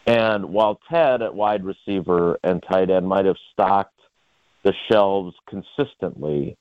And 0.06 0.46
while 0.46 0.80
Ted 0.88 1.20
at 1.20 1.34
wide 1.34 1.64
receiver 1.64 2.38
and 2.44 2.62
tight 2.62 2.90
end 2.90 3.08
might 3.08 3.24
have 3.24 3.36
stocked 3.52 3.98
the 4.62 4.72
shelves 4.90 5.34
consistently, 5.48 6.56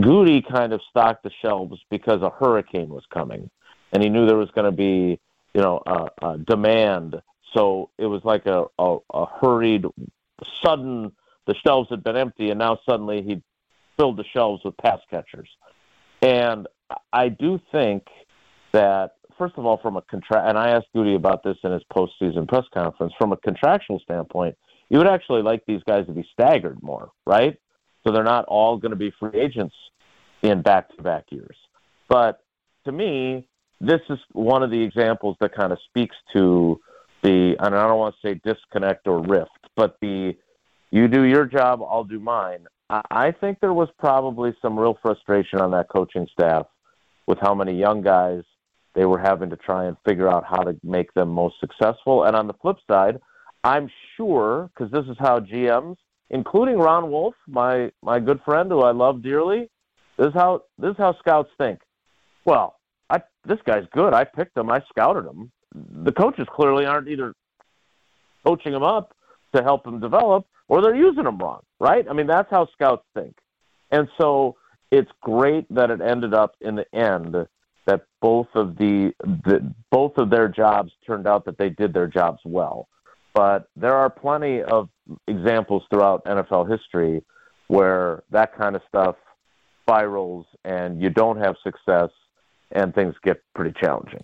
Goody 0.00 0.42
kind 0.42 0.72
of 0.72 0.80
stocked 0.88 1.22
the 1.22 1.30
shelves 1.42 1.80
because 1.90 2.22
a 2.22 2.30
hurricane 2.30 2.88
was 2.88 3.04
coming, 3.12 3.50
and 3.92 4.02
he 4.02 4.08
knew 4.08 4.26
there 4.26 4.36
was 4.36 4.50
going 4.50 4.70
to 4.70 4.76
be, 4.76 5.18
you 5.54 5.60
know, 5.60 5.82
a, 5.86 6.26
a 6.26 6.38
demand. 6.38 7.16
So 7.54 7.90
it 7.98 8.06
was 8.06 8.22
like 8.24 8.46
a, 8.46 8.64
a, 8.78 8.98
a 9.12 9.26
hurried, 9.40 9.84
sudden. 10.62 11.12
The 11.46 11.54
shelves 11.66 11.88
had 11.88 12.04
been 12.04 12.16
empty, 12.16 12.50
and 12.50 12.58
now 12.58 12.78
suddenly 12.86 13.22
he 13.22 13.42
filled 13.96 14.18
the 14.18 14.24
shelves 14.34 14.62
with 14.64 14.76
pass 14.76 15.00
catchers. 15.10 15.48
And 16.20 16.66
I 17.12 17.30
do 17.30 17.58
think 17.72 18.04
that 18.72 19.12
first 19.38 19.54
of 19.56 19.64
all, 19.64 19.78
from 19.78 19.96
a 19.96 20.02
contract, 20.02 20.48
and 20.48 20.58
I 20.58 20.70
asked 20.70 20.88
Goody 20.94 21.14
about 21.14 21.42
this 21.42 21.56
in 21.62 21.72
his 21.72 21.82
postseason 21.92 22.46
press 22.46 22.64
conference. 22.74 23.14
From 23.18 23.32
a 23.32 23.36
contractual 23.38 24.00
standpoint, 24.00 24.56
you 24.90 24.98
would 24.98 25.06
actually 25.06 25.42
like 25.42 25.64
these 25.66 25.82
guys 25.86 26.06
to 26.06 26.12
be 26.12 26.28
staggered 26.32 26.82
more, 26.82 27.10
right? 27.24 27.56
So 28.08 28.12
they're 28.12 28.24
not 28.24 28.46
all 28.46 28.78
going 28.78 28.92
to 28.92 28.96
be 28.96 29.12
free 29.20 29.38
agents 29.38 29.74
in 30.40 30.62
back-to-back 30.62 31.24
years. 31.28 31.56
But 32.08 32.42
to 32.86 32.92
me, 32.92 33.46
this 33.82 34.00
is 34.08 34.18
one 34.32 34.62
of 34.62 34.70
the 34.70 34.80
examples 34.80 35.36
that 35.40 35.54
kind 35.54 35.72
of 35.72 35.78
speaks 35.90 36.16
to 36.32 36.80
the, 37.22 37.54
and 37.60 37.74
I 37.74 37.86
don't 37.86 37.98
want 37.98 38.14
to 38.14 38.26
say 38.26 38.40
disconnect 38.42 39.06
or 39.08 39.20
rift, 39.20 39.50
but 39.76 39.98
the 40.00 40.34
you 40.90 41.06
do 41.06 41.24
your 41.24 41.44
job, 41.44 41.82
I'll 41.82 42.04
do 42.04 42.18
mine. 42.18 42.66
I 42.88 43.30
think 43.30 43.60
there 43.60 43.74
was 43.74 43.90
probably 43.98 44.54
some 44.62 44.78
real 44.78 44.98
frustration 45.02 45.60
on 45.60 45.72
that 45.72 45.90
coaching 45.90 46.26
staff 46.32 46.66
with 47.26 47.36
how 47.42 47.54
many 47.54 47.78
young 47.78 48.00
guys 48.00 48.42
they 48.94 49.04
were 49.04 49.18
having 49.18 49.50
to 49.50 49.56
try 49.56 49.84
and 49.84 49.98
figure 50.08 50.30
out 50.30 50.44
how 50.48 50.62
to 50.62 50.74
make 50.82 51.12
them 51.12 51.28
most 51.28 51.56
successful. 51.60 52.24
And 52.24 52.34
on 52.34 52.46
the 52.46 52.54
flip 52.54 52.78
side, 52.90 53.20
I'm 53.62 53.90
sure 54.16 54.70
because 54.72 54.90
this 54.90 55.04
is 55.10 55.18
how 55.18 55.40
GMs, 55.40 55.96
including 56.30 56.78
Ron 56.78 57.10
Wolf, 57.10 57.34
my 57.46 57.90
my 58.02 58.20
good 58.20 58.40
friend 58.44 58.70
who 58.70 58.80
I 58.80 58.92
love 58.92 59.22
dearly, 59.22 59.68
this 60.16 60.28
is 60.28 60.34
how 60.34 60.62
this 60.78 60.90
is 60.92 60.96
how 60.98 61.16
scouts 61.18 61.50
think. 61.58 61.80
Well, 62.44 62.76
I 63.10 63.22
this 63.44 63.58
guy's 63.64 63.86
good. 63.92 64.14
I 64.14 64.24
picked 64.24 64.56
him. 64.56 64.70
I 64.70 64.82
scouted 64.88 65.24
him. 65.24 65.50
The 65.74 66.12
coaches 66.12 66.46
clearly 66.50 66.86
aren't 66.86 67.08
either 67.08 67.34
coaching 68.44 68.72
him 68.72 68.82
up 68.82 69.14
to 69.54 69.62
help 69.62 69.86
him 69.86 70.00
develop 70.00 70.46
or 70.68 70.82
they're 70.82 70.94
using 70.94 71.26
him 71.26 71.38
wrong, 71.38 71.60
right? 71.80 72.06
I 72.08 72.12
mean, 72.12 72.26
that's 72.26 72.50
how 72.50 72.68
scouts 72.72 73.04
think. 73.14 73.36
And 73.90 74.08
so 74.20 74.56
it's 74.90 75.10
great 75.22 75.66
that 75.74 75.90
it 75.90 76.00
ended 76.00 76.34
up 76.34 76.54
in 76.60 76.76
the 76.76 76.94
end 76.94 77.34
that 77.86 78.02
both 78.20 78.48
of 78.54 78.76
the, 78.76 79.12
the 79.22 79.74
both 79.90 80.18
of 80.18 80.28
their 80.30 80.48
jobs 80.48 80.92
turned 81.06 81.26
out 81.26 81.46
that 81.46 81.56
they 81.56 81.70
did 81.70 81.94
their 81.94 82.06
jobs 82.06 82.40
well. 82.44 82.88
But 83.34 83.68
there 83.76 83.94
are 83.94 84.10
plenty 84.10 84.62
of 84.62 84.88
examples 85.26 85.82
throughout 85.90 86.24
NFL 86.24 86.70
history 86.70 87.22
where 87.68 88.22
that 88.30 88.56
kind 88.56 88.74
of 88.74 88.82
stuff 88.88 89.16
spirals 89.82 90.46
and 90.64 91.00
you 91.00 91.10
don't 91.10 91.38
have 91.38 91.54
success 91.62 92.10
and 92.72 92.94
things 92.94 93.14
get 93.24 93.42
pretty 93.54 93.72
challenging. 93.80 94.22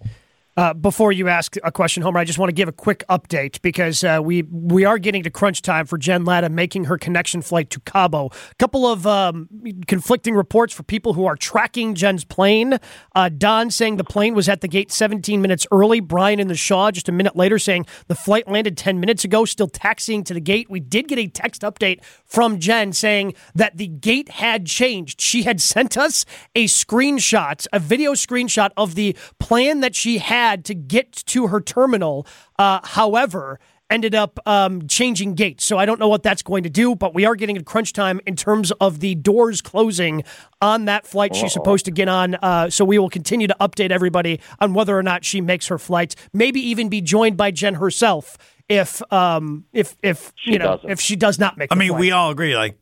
Uh, 0.56 0.72
before 0.72 1.10
you 1.10 1.28
ask 1.28 1.56
a 1.64 1.72
question, 1.72 2.02
Homer, 2.02 2.20
I 2.20 2.24
just 2.24 2.38
want 2.38 2.48
to 2.48 2.54
give 2.54 2.68
a 2.68 2.72
quick 2.72 3.02
update 3.10 3.60
because 3.60 4.04
uh, 4.04 4.20
we 4.22 4.42
we 4.42 4.84
are 4.84 4.98
getting 4.98 5.24
to 5.24 5.30
crunch 5.30 5.62
time 5.62 5.84
for 5.84 5.98
Jen 5.98 6.24
Lada 6.24 6.48
making 6.48 6.84
her 6.84 6.96
connection 6.96 7.42
flight 7.42 7.70
to 7.70 7.80
Cabo. 7.80 8.26
A 8.26 8.54
couple 8.60 8.86
of 8.86 9.04
um, 9.04 9.48
conflicting 9.88 10.34
reports 10.34 10.72
for 10.72 10.84
people 10.84 11.14
who 11.14 11.26
are 11.26 11.34
tracking 11.34 11.94
Jen's 11.94 12.24
plane. 12.24 12.78
Uh, 13.16 13.30
Don 13.30 13.70
saying 13.70 13.96
the 13.96 14.04
plane 14.04 14.34
was 14.34 14.48
at 14.48 14.60
the 14.60 14.68
gate 14.68 14.92
17 14.92 15.42
minutes 15.42 15.66
early. 15.72 15.98
Brian 15.98 16.38
in 16.38 16.46
the 16.46 16.54
Shaw 16.54 16.92
just 16.92 17.08
a 17.08 17.12
minute 17.12 17.34
later 17.34 17.58
saying 17.58 17.86
the 18.06 18.14
flight 18.14 18.46
landed 18.46 18.76
10 18.76 19.00
minutes 19.00 19.24
ago, 19.24 19.44
still 19.44 19.68
taxiing 19.68 20.22
to 20.22 20.34
the 20.34 20.40
gate. 20.40 20.70
We 20.70 20.78
did 20.78 21.08
get 21.08 21.18
a 21.18 21.26
text 21.26 21.62
update 21.62 22.04
from 22.24 22.60
Jen 22.60 22.92
saying 22.92 23.34
that 23.56 23.76
the 23.76 23.88
gate 23.88 24.28
had 24.28 24.66
changed. 24.66 25.20
She 25.20 25.42
had 25.42 25.60
sent 25.60 25.96
us 25.96 26.24
a 26.54 26.66
screenshot, 26.66 27.66
a 27.72 27.80
video 27.80 28.12
screenshot 28.12 28.70
of 28.76 28.94
the 28.94 29.16
plan 29.40 29.80
that 29.80 29.96
she 29.96 30.18
had 30.18 30.43
had 30.50 30.64
to 30.66 30.74
get 30.74 31.12
to 31.12 31.48
her 31.48 31.60
terminal. 31.60 32.26
Uh, 32.58 32.80
however, 32.82 33.58
ended 33.90 34.14
up 34.14 34.38
um, 34.46 34.88
changing 34.88 35.34
gates. 35.34 35.64
So 35.64 35.78
I 35.78 35.86
don't 35.86 36.00
know 36.00 36.08
what 36.08 36.22
that's 36.22 36.42
going 36.42 36.62
to 36.64 36.70
do, 36.70 36.94
but 36.94 37.14
we 37.14 37.24
are 37.24 37.36
getting 37.36 37.56
a 37.56 37.62
crunch 37.62 37.92
time 37.92 38.20
in 38.26 38.34
terms 38.36 38.72
of 38.72 39.00
the 39.00 39.14
doors 39.14 39.60
closing 39.60 40.24
on 40.60 40.86
that 40.86 41.06
flight 41.06 41.32
Uh-oh. 41.32 41.40
she's 41.40 41.52
supposed 41.52 41.84
to 41.84 41.90
get 41.90 42.08
on. 42.08 42.34
Uh, 42.36 42.70
so 42.70 42.84
we 42.84 42.98
will 42.98 43.10
continue 43.10 43.46
to 43.46 43.56
update 43.60 43.90
everybody 43.90 44.40
on 44.60 44.74
whether 44.74 44.98
or 44.98 45.02
not 45.02 45.24
she 45.24 45.40
makes 45.40 45.68
her 45.68 45.78
flight. 45.78 46.14
Maybe 46.32 46.60
even 46.60 46.88
be 46.88 47.00
joined 47.00 47.36
by 47.36 47.50
Jen 47.50 47.74
herself 47.74 48.38
if 48.68 49.02
um, 49.12 49.64
if 49.72 49.96
if 50.02 50.32
she 50.36 50.52
you 50.52 50.58
know 50.58 50.76
doesn't. 50.76 50.90
if 50.90 51.00
she 51.00 51.16
does 51.16 51.38
not 51.38 51.58
make. 51.58 51.70
I 51.70 51.74
mean, 51.74 51.90
flight. 51.90 52.00
we 52.00 52.10
all 52.10 52.30
agree 52.30 52.56
like 52.56 52.78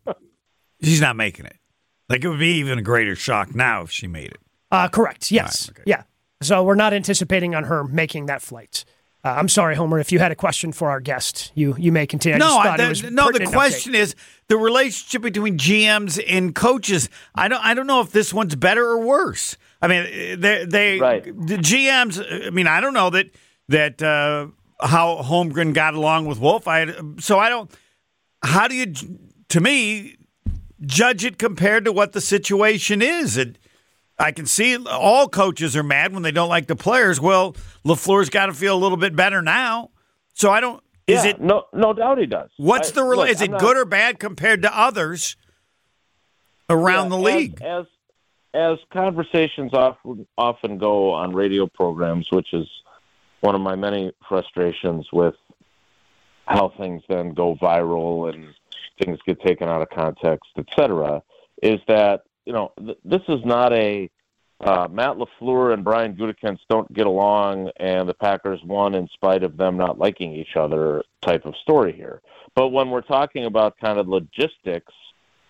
she's 0.83 1.01
not 1.01 1.17
making 1.17 1.47
it. 1.47 1.57
Like 2.09 2.25
it 2.25 2.29
would 2.29 2.39
be 2.39 2.55
even 2.59 2.79
a 2.79 2.83
greater 2.83 3.17
shock 3.17 3.55
now 3.55 3.83
if 3.83 3.91
she 3.91 4.07
made 4.07 4.31
it. 4.31 4.39
Uh, 4.71 4.89
correct. 4.89 5.31
Yes. 5.31 5.69
Right, 5.69 5.81
okay. 5.81 5.83
Yeah. 5.87 6.03
So 6.43 6.63
we're 6.63 6.75
not 6.75 6.93
anticipating 6.93 7.55
on 7.55 7.65
her 7.65 7.85
making 7.85 8.27
that 8.27 8.43
flight. 8.43 8.85
Uh, 9.25 9.35
I'm 9.39 9.49
sorry, 9.49 9.77
Homer. 9.77 10.01
If 10.01 10.11
you 10.11 10.19
had 10.19 10.33
a 10.33 10.35
question 10.35 10.73
for 10.73 10.91
our 10.91 10.99
guest, 11.01 11.53
you 11.55 11.77
you 11.79 11.93
may 11.93 12.07
continue. 12.07 12.39
No, 12.39 12.47
just 12.47 12.59
I, 12.59 12.65
thought 12.65 12.81
it 12.81 12.83
the, 12.83 12.89
was 12.89 13.03
no. 13.05 13.31
The 13.31 13.47
question 13.47 13.93
update. 13.93 13.99
is 13.99 14.15
the 14.49 14.57
relationship 14.57 15.23
between 15.23 15.59
GMs 15.59 16.23
and 16.29 16.55
coaches. 16.55 17.09
I 17.35 17.47
don't. 17.47 17.65
I 17.65 17.75
don't 17.75 17.87
know 17.87 18.01
if 18.01 18.11
this 18.11 18.35
one's 18.35 18.57
better 18.57 18.85
or 18.85 18.99
worse. 18.99 19.57
I 19.81 19.87
mean, 19.87 20.41
they 20.41 20.65
they 20.65 20.99
Right. 20.99 21.25
the 21.25 21.57
GMs. 21.57 22.47
I 22.47 22.51
mean, 22.51 22.67
I 22.67 22.81
don't 22.81 22.95
know 22.95 23.11
that 23.11 23.31
that 23.69 24.03
uh, 24.03 24.49
how 24.85 25.23
Holmgren 25.23 25.73
got 25.73 25.95
along 25.95 26.27
with 26.27 26.41
Wolf. 26.41 26.67
I 26.67 26.93
so 27.21 27.39
I 27.39 27.49
don't. 27.49 27.71
How 28.43 28.67
do 28.67 28.75
you, 28.75 28.93
to 29.51 29.61
me, 29.61 30.17
judge 30.81 31.25
it 31.25 31.39
compared 31.39 31.85
to 31.85 31.93
what 31.93 32.11
the 32.13 32.21
situation 32.21 33.01
is? 33.01 33.37
It, 33.37 33.57
I 34.23 34.31
can 34.31 34.47
see 34.47 34.77
all 34.87 35.29
coaches 35.29 35.77
are 35.77 35.83
mad 35.83 36.13
when 36.15 36.23
they 36.23 36.31
don't 36.31 36.49
like 36.49 36.69
the 36.69 36.77
players. 36.77 37.21
Well, 37.21 37.55
Lafleur's 37.85 38.31
got 38.31 38.47
to 38.47 38.53
feel 38.55 38.77
a 38.77 38.79
little 38.79 38.97
bit 38.97 39.17
better 39.17 39.43
now. 39.43 39.91
So 40.35 40.51
I 40.51 40.61
don't. 40.61 40.83
Is 41.09 41.25
it 41.25 41.41
no? 41.41 41.65
No 41.73 41.93
doubt 41.93 42.19
he 42.19 42.27
does. 42.27 42.51
What's 42.57 42.91
I- 42.93 42.95
the 42.95 43.05
look, 43.05 43.29
is 43.29 43.43
it 43.43 43.51
not- 43.51 43.61
good 43.61 43.77
or 43.77 43.85
bad 43.85 44.21
compared 44.21 44.63
to 44.63 44.79
others 44.79 45.37
around 46.71 47.11
Yeah, 47.11 47.17
the 47.17 47.23
league? 47.23 47.63
As, 47.63 47.87
as 48.55 48.79
conversations 48.93 49.75
often 49.75 50.27
often 50.39 50.79
go 50.79 51.11
on 51.13 51.35
radio 51.35 51.67
programs, 51.67 52.31
which 52.31 52.55
is 52.55 52.69
one 53.41 53.55
of 53.57 53.61
my 53.61 53.75
many 53.75 54.13
frustrations 54.29 55.09
with 55.13 55.35
how 56.47 56.69
things 56.79 57.03
then 57.09 57.35
go 57.35 57.57
viral 57.57 58.33
and 58.33 58.55
things 59.03 59.19
get 59.27 59.41
taken 59.41 59.69
out 59.69 59.83
of 59.83 59.91
context, 59.91 60.51
etc., 60.57 61.23
is 61.63 61.81
that 61.89 62.23
you 62.47 62.53
know 62.53 62.73
th- 62.79 62.99
this 63.05 63.23
is 63.29 63.45
not 63.45 63.73
a 63.73 64.11
uh, 64.63 64.87
Matt 64.91 65.17
Lafleur 65.17 65.75
and 65.75 65.83
Brian 65.83 66.15
Gutekunst 66.15 66.61
don't 66.69 66.93
get 66.93 67.07
along, 67.07 67.71
and 67.79 68.09
the 68.09 68.15
Packers 68.15 68.61
won 68.65 68.95
in 68.95 69.09
spite 69.09 69.43
of 69.43 69.57
them 69.57 69.77
not 69.77 69.99
liking 69.99 70.33
each 70.35 70.57
other 70.57 71.03
type 71.21 71.45
of 71.45 71.55
story 71.63 71.93
here. 71.93 72.23
But 72.55 72.69
when 72.69 72.91
we're 72.91 73.01
talking 73.01 73.45
about 73.47 73.79
kind 73.79 73.99
of 73.99 74.09
logistics 74.09 74.93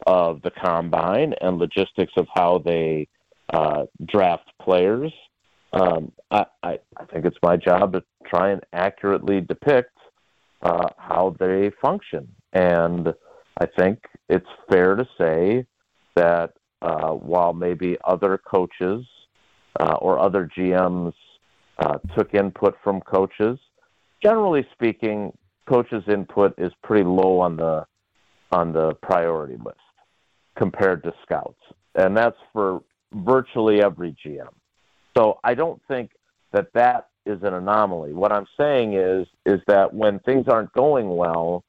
of 0.07 0.41
the 0.43 0.51
combine 0.51 1.35
and 1.41 1.59
logistics 1.59 2.13
of 2.17 2.27
how 2.35 2.59
they 2.59 3.09
uh, 3.53 3.85
draft 4.07 4.51
players, 4.61 5.13
um, 5.75 6.13
I, 6.31 6.47
I, 6.63 6.79
I 6.97 7.05
think 7.13 7.27
it's 7.27 7.37
my 7.43 7.57
job 7.57 7.93
to 7.93 8.03
try 8.27 8.51
and 8.51 8.63
accurately 8.73 9.43
depict 9.43 9.97
uh, 10.63 10.89
how 10.97 11.37
they 11.39 11.71
function. 11.83 12.29
And 12.53 13.13
I 13.61 13.67
think 13.67 14.05
it's 14.29 14.49
fair 14.71 14.95
to 14.95 15.07
say 15.19 15.67
that 16.15 16.55
uh, 16.83 17.11
while 17.11 17.53
maybe 17.53 17.97
other 18.05 18.39
coaches 18.39 19.05
uh, 19.81 19.95
or 20.01 20.19
other 20.19 20.51
GMs 20.57 21.13
uh, 21.79 21.99
took 22.17 22.35
input 22.35 22.77
from 22.83 23.01
coaches, 23.01 23.59
generally 24.23 24.67
speaking, 24.73 25.33
coaches' 25.69 26.03
input 26.09 26.55
is 26.59 26.73
pretty 26.83 27.05
low 27.05 27.39
on 27.39 27.57
the 27.57 27.87
on 28.51 28.73
the 28.73 28.93
priority 29.03 29.57
list 29.65 29.79
compared 30.57 31.03
to 31.03 31.13
scouts, 31.23 31.59
and 31.95 32.15
that's 32.17 32.37
for 32.53 32.83
virtually 33.15 33.83
every 33.83 34.15
GM. 34.25 34.53
So 35.17 35.39
I 35.43 35.55
don't 35.55 35.81
think 35.89 36.11
that 36.53 36.67
that 36.75 37.09
is 37.25 37.43
an 37.43 37.55
anomaly. 37.55 38.13
What 38.13 38.33
I'm 38.33 38.47
saying 38.59 38.95
is 38.95 39.27
is 39.47 39.61
that 39.69 39.95
when 39.95 40.19
things 40.21 40.47
aren't 40.49 40.73
going 40.73 41.17
well, 41.17 41.65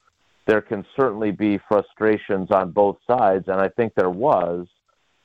there 0.47 0.61
can 0.61 0.85
certainly 0.97 1.31
be 1.31 1.59
frustrations 1.69 2.49
on 2.51 2.71
both 2.71 2.97
sides, 3.07 3.45
and 3.47 3.61
I 3.61 3.69
think 3.69 3.93
there 3.95 4.09
was 4.09 4.67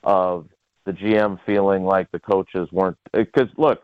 of 0.05 0.49
the 0.85 0.93
GM 0.93 1.39
feeling 1.45 1.85
like 1.85 2.11
the 2.13 2.19
coaches 2.19 2.69
weren't 2.73 2.97
because 3.13 3.49
look, 3.57 3.83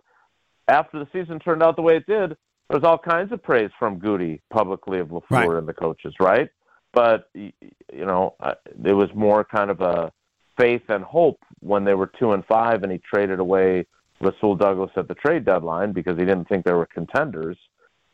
after 0.68 0.98
the 0.98 1.08
season 1.12 1.38
turned 1.38 1.62
out 1.62 1.76
the 1.76 1.82
way 1.82 1.96
it 1.96 2.06
did, 2.06 2.36
there's 2.70 2.84
all 2.84 2.98
kinds 2.98 3.30
of 3.32 3.42
praise 3.42 3.70
from 3.78 3.98
Goody 3.98 4.40
publicly 4.50 5.00
of 5.00 5.08
Lafleur 5.08 5.30
Right. 5.30 5.50
and 5.58 5.68
the 5.68 5.74
coaches, 5.74 6.14
right? 6.20 6.48
But 6.92 7.28
you 7.34 7.52
know, 7.92 8.34
it 8.42 8.92
was 8.92 9.10
more 9.14 9.44
kind 9.44 9.70
of 9.70 9.80
a 9.80 10.12
faith 10.58 10.82
and 10.88 11.04
hope 11.04 11.40
when 11.60 11.84
they 11.84 11.94
were 11.94 12.10
two 12.18 12.32
and 12.32 12.44
five, 12.46 12.82
and 12.82 12.92
he 12.92 12.98
traded 12.98 13.40
away 13.40 13.86
Rasul 14.20 14.54
Douglas 14.54 14.92
at 14.96 15.08
the 15.08 15.14
trade 15.14 15.44
deadline 15.44 15.92
because 15.92 16.16
he 16.16 16.24
didn't 16.24 16.48
think 16.48 16.64
they 16.64 16.72
were 16.72 16.86
contenders, 16.86 17.58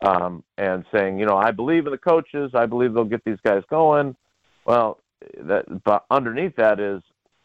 um, 0.04 0.42
and 0.56 0.84
saying, 0.92 1.18
you 1.18 1.26
know, 1.26 1.36
I 1.36 1.50
believe 1.50 1.86
in 1.86 1.92
the 1.92 1.98
coaches, 1.98 2.52
I 2.54 2.66
believe 2.66 2.94
they'll 2.94 3.04
get 3.04 3.24
these 3.24 3.38
guys 3.44 3.62
going. 3.70 4.16
Well, 4.64 4.98
that 5.42 5.84
but 5.84 6.06
underneath 6.10 6.56
that 6.56 6.80
is 6.80 7.02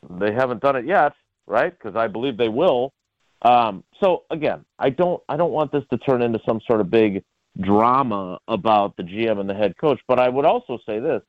they 0.09 0.33
haven't 0.33 0.61
done 0.61 0.75
it 0.75 0.85
yet, 0.85 1.13
right? 1.47 1.71
Because 1.77 1.95
I 1.95 2.07
believe 2.07 2.37
they 2.37 2.49
will. 2.49 2.93
Um, 3.41 3.83
so 4.01 4.23
again, 4.31 4.65
I 4.79 4.89
don't 4.89 5.21
I 5.29 5.37
don't 5.37 5.51
want 5.51 5.71
this 5.71 5.83
to 5.91 5.97
turn 5.97 6.21
into 6.21 6.39
some 6.45 6.59
sort 6.67 6.81
of 6.81 6.89
big 6.89 7.23
drama 7.61 8.39
about 8.47 8.97
the 8.97 9.03
GM 9.03 9.39
and 9.39 9.49
the 9.49 9.53
head 9.53 9.77
coach. 9.77 9.99
But 10.07 10.19
I 10.19 10.29
would 10.29 10.45
also 10.45 10.79
say 10.85 10.99
this: 10.99 11.21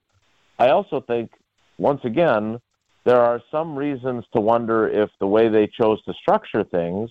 I 0.58 0.68
also 0.68 1.00
think 1.00 1.30
once 1.78 2.00
again 2.04 2.60
there 3.04 3.20
are 3.20 3.40
some 3.50 3.76
reasons 3.76 4.24
to 4.32 4.40
wonder 4.40 4.88
if 4.88 5.10
the 5.20 5.26
way 5.26 5.48
they 5.48 5.68
chose 5.68 6.02
to 6.04 6.14
structure 6.14 6.64
things 6.64 7.10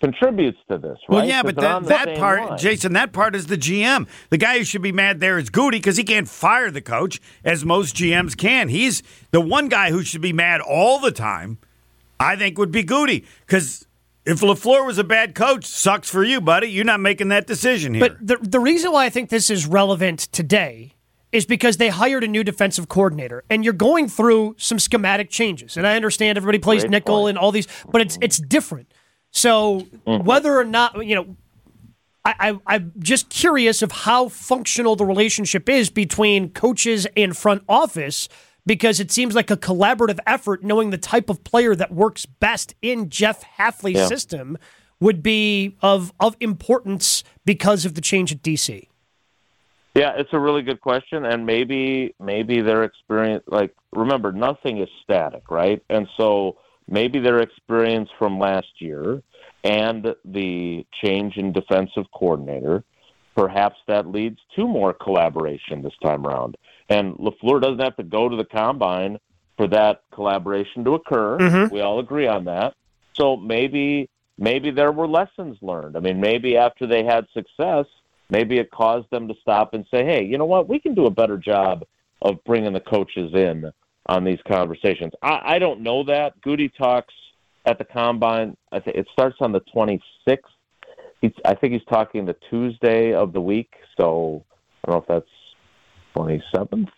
contributes 0.00 0.58
to 0.70 0.78
this, 0.78 0.98
right? 1.08 1.16
Well, 1.16 1.24
yeah, 1.26 1.42
but 1.42 1.56
that, 1.56 1.84
that 1.84 2.16
part, 2.16 2.50
line. 2.50 2.58
Jason, 2.58 2.92
that 2.94 3.12
part 3.12 3.36
is 3.36 3.46
the 3.46 3.56
GM. 3.56 4.08
The 4.30 4.38
guy 4.38 4.58
who 4.58 4.64
should 4.64 4.82
be 4.82 4.92
mad 4.92 5.20
there 5.20 5.38
is 5.38 5.50
Goody 5.50 5.78
because 5.78 5.96
he 5.96 6.04
can't 6.04 6.28
fire 6.28 6.70
the 6.70 6.80
coach 6.80 7.20
as 7.44 7.64
most 7.64 7.94
GMs 7.96 8.36
can. 8.36 8.68
He's 8.68 9.02
the 9.30 9.40
one 9.40 9.68
guy 9.68 9.90
who 9.90 10.02
should 10.02 10.22
be 10.22 10.32
mad 10.32 10.60
all 10.60 10.98
the 10.98 11.12
time. 11.12 11.58
I 12.18 12.36
think 12.36 12.58
would 12.58 12.72
be 12.72 12.82
Goody 12.82 13.24
because 13.46 13.86
if 14.26 14.40
Lafleur 14.40 14.86
was 14.86 14.98
a 14.98 15.04
bad 15.04 15.34
coach, 15.34 15.64
sucks 15.64 16.08
for 16.10 16.22
you, 16.22 16.40
buddy. 16.40 16.68
You're 16.68 16.84
not 16.84 17.00
making 17.00 17.28
that 17.28 17.46
decision 17.46 17.94
here. 17.94 18.08
But 18.08 18.26
the 18.26 18.36
the 18.36 18.60
reason 18.60 18.92
why 18.92 19.06
I 19.06 19.10
think 19.10 19.30
this 19.30 19.48
is 19.50 19.66
relevant 19.66 20.20
today 20.32 20.94
is 21.32 21.46
because 21.46 21.76
they 21.76 21.88
hired 21.88 22.24
a 22.24 22.28
new 22.28 22.44
defensive 22.44 22.88
coordinator, 22.88 23.44
and 23.48 23.64
you're 23.64 23.72
going 23.72 24.08
through 24.08 24.56
some 24.58 24.78
schematic 24.78 25.30
changes. 25.30 25.76
And 25.76 25.86
I 25.86 25.96
understand 25.96 26.36
everybody 26.36 26.58
plays 26.58 26.82
Great 26.82 26.90
nickel 26.90 27.22
point. 27.22 27.30
and 27.30 27.38
all 27.38 27.52
these, 27.52 27.68
but 27.90 28.02
it's 28.02 28.18
it's 28.20 28.38
different. 28.38 28.92
So 29.30 29.86
Mm-hmm. 30.06 30.24
whether 30.24 30.56
or 30.58 30.64
not 30.64 31.06
you 31.06 31.14
know. 31.14 31.36
I, 32.22 32.34
I, 32.66 32.74
I'm 32.74 32.92
just 32.98 33.30
curious 33.30 33.80
of 33.80 33.90
how 33.92 34.28
functional 34.28 34.94
the 34.94 35.06
relationship 35.06 35.70
is 35.70 35.88
between 35.88 36.50
coaches 36.50 37.06
and 37.16 37.34
front 37.34 37.62
office 37.66 38.28
because 38.66 39.00
it 39.00 39.10
seems 39.10 39.34
like 39.34 39.50
a 39.50 39.56
collaborative 39.56 40.18
effort, 40.26 40.62
knowing 40.62 40.90
the 40.90 40.98
type 40.98 41.30
of 41.30 41.42
player 41.44 41.74
that 41.74 41.92
works 41.94 42.26
best 42.26 42.74
in 42.82 43.08
Jeff 43.08 43.42
Hafley's 43.56 43.96
Yeah. 43.96 44.06
system 44.06 44.58
would 45.00 45.22
be 45.22 45.76
of 45.80 46.12
of 46.20 46.36
importance 46.40 47.24
because 47.46 47.86
of 47.86 47.94
the 47.94 48.02
change 48.02 48.32
at 48.32 48.42
DC. 48.42 48.86
Yeah, 49.94 50.12
it's 50.16 50.30
a 50.34 50.38
really 50.38 50.60
good 50.62 50.82
question, 50.82 51.24
and 51.24 51.46
maybe 51.46 52.14
maybe 52.20 52.60
their 52.60 52.84
experience. 52.84 53.44
Like, 53.46 53.74
remember, 53.92 54.30
nothing 54.30 54.76
is 54.78 54.90
static, 55.02 55.50
right? 55.50 55.82
And 55.88 56.06
so 56.18 56.58
maybe 56.90 57.20
their 57.20 57.40
experience 57.40 58.10
from 58.18 58.38
last 58.38 58.68
year 58.78 59.22
and 59.64 60.14
the 60.24 60.84
change 61.02 61.36
in 61.36 61.52
defensive 61.52 62.04
coordinator, 62.12 62.84
perhaps 63.36 63.76
that 63.86 64.06
leads 64.06 64.38
to 64.56 64.66
more 64.66 64.92
collaboration 64.92 65.82
this 65.82 65.92
time 66.02 66.26
around. 66.26 66.56
And 66.88 67.14
Lafleur 67.14 67.60
doesn't 67.60 67.80
have 67.80 67.96
to 67.96 68.02
go 68.02 68.28
to 68.28 68.36
the 68.36 68.44
combine 68.44 69.18
for 69.56 69.68
that 69.68 70.02
collaboration 70.12 70.84
to 70.84 70.94
occur. 70.94 71.38
Mm-hmm. 71.38 71.74
We 71.74 71.80
all 71.80 72.00
agree 72.00 72.26
on 72.26 72.44
that. 72.46 72.74
So 73.14 73.36
maybe 73.36 74.08
maybe 74.38 74.70
there 74.70 74.90
were 74.90 75.06
lessons 75.06 75.58
learned. 75.60 75.96
I 75.96 76.00
mean, 76.00 76.20
maybe 76.20 76.56
after 76.56 76.86
they 76.86 77.04
had 77.04 77.26
success, 77.34 77.84
maybe 78.30 78.58
it 78.58 78.70
caused 78.70 79.10
them 79.10 79.28
to 79.28 79.34
stop 79.42 79.74
and 79.74 79.86
say, 79.90 80.04
"Hey, 80.04 80.24
you 80.24 80.38
know 80.38 80.46
what? 80.46 80.68
We 80.68 80.80
can 80.80 80.94
do 80.94 81.06
a 81.06 81.10
better 81.10 81.36
job 81.36 81.84
of 82.22 82.42
bringing 82.44 82.72
the 82.72 82.80
coaches 82.80 83.32
in 83.34 83.70
on 84.10 84.24
these 84.24 84.38
conversations." 84.46 85.12
I, 85.22 85.54
I 85.54 85.58
don't 85.58 85.80
know 85.80 86.04
that. 86.04 86.40
Goody 86.42 86.68
talks 86.68 87.14
at 87.66 87.78
the 87.78 87.84
combine. 87.84 88.56
I 88.72 88.80
think 88.80 88.96
it 88.96 89.06
starts 89.12 89.36
on 89.40 89.52
the 89.52 89.60
26th. 89.74 90.38
He's, 91.20 91.32
I 91.44 91.54
think 91.54 91.72
he's 91.74 91.84
talking 91.88 92.24
the 92.24 92.36
Tuesday 92.48 93.12
of 93.12 93.32
the 93.32 93.40
week. 93.40 93.72
So 93.98 94.44
I 94.84 94.90
don't 94.90 95.08
know 95.08 95.16
if 95.16 95.24
that's 95.24 95.40
27th. 96.16 96.88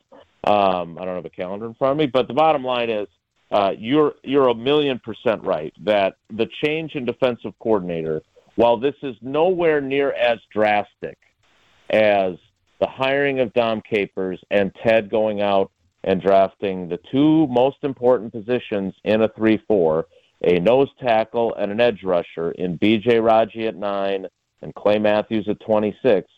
Um, 0.44 0.98
I 0.98 1.04
don't 1.04 1.14
have 1.14 1.24
a 1.24 1.30
calendar 1.30 1.66
in 1.66 1.74
front 1.74 1.92
of 1.92 1.98
me, 1.98 2.06
but 2.06 2.26
the 2.26 2.34
bottom 2.34 2.64
line 2.64 2.90
is 2.90 3.06
uh, 3.52 3.72
you're 3.76 4.14
you're 4.24 4.48
a 4.48 4.54
million 4.54 4.98
percent 4.98 5.44
right 5.44 5.72
that 5.84 6.16
the 6.30 6.48
change 6.64 6.94
in 6.94 7.04
defensive 7.04 7.52
coordinator, 7.60 8.22
while 8.56 8.76
this 8.76 8.94
is 9.02 9.14
nowhere 9.20 9.80
near 9.80 10.12
as 10.12 10.38
drastic 10.52 11.18
as 11.90 12.34
the 12.80 12.86
hiring 12.88 13.38
of 13.38 13.52
Dom 13.52 13.82
Capers 13.82 14.40
and 14.50 14.74
Ted 14.82 15.10
going 15.10 15.42
out 15.42 15.70
and 16.04 16.20
drafting 16.20 16.88
the 16.88 16.98
two 17.10 17.46
most 17.48 17.78
important 17.82 18.32
positions 18.32 18.94
in 19.04 19.22
a 19.22 19.28
three-four, 19.28 20.06
a 20.42 20.58
nose 20.58 20.88
tackle 21.00 21.54
and 21.54 21.70
an 21.70 21.80
edge 21.80 22.02
rusher 22.02 22.50
in 22.52 22.76
B.J. 22.76 23.20
Raji 23.20 23.66
at 23.66 23.76
nine 23.76 24.26
and 24.62 24.74
Clay 24.74 24.98
Matthews 24.98 25.48
at 25.48 25.60
26. 25.60 26.28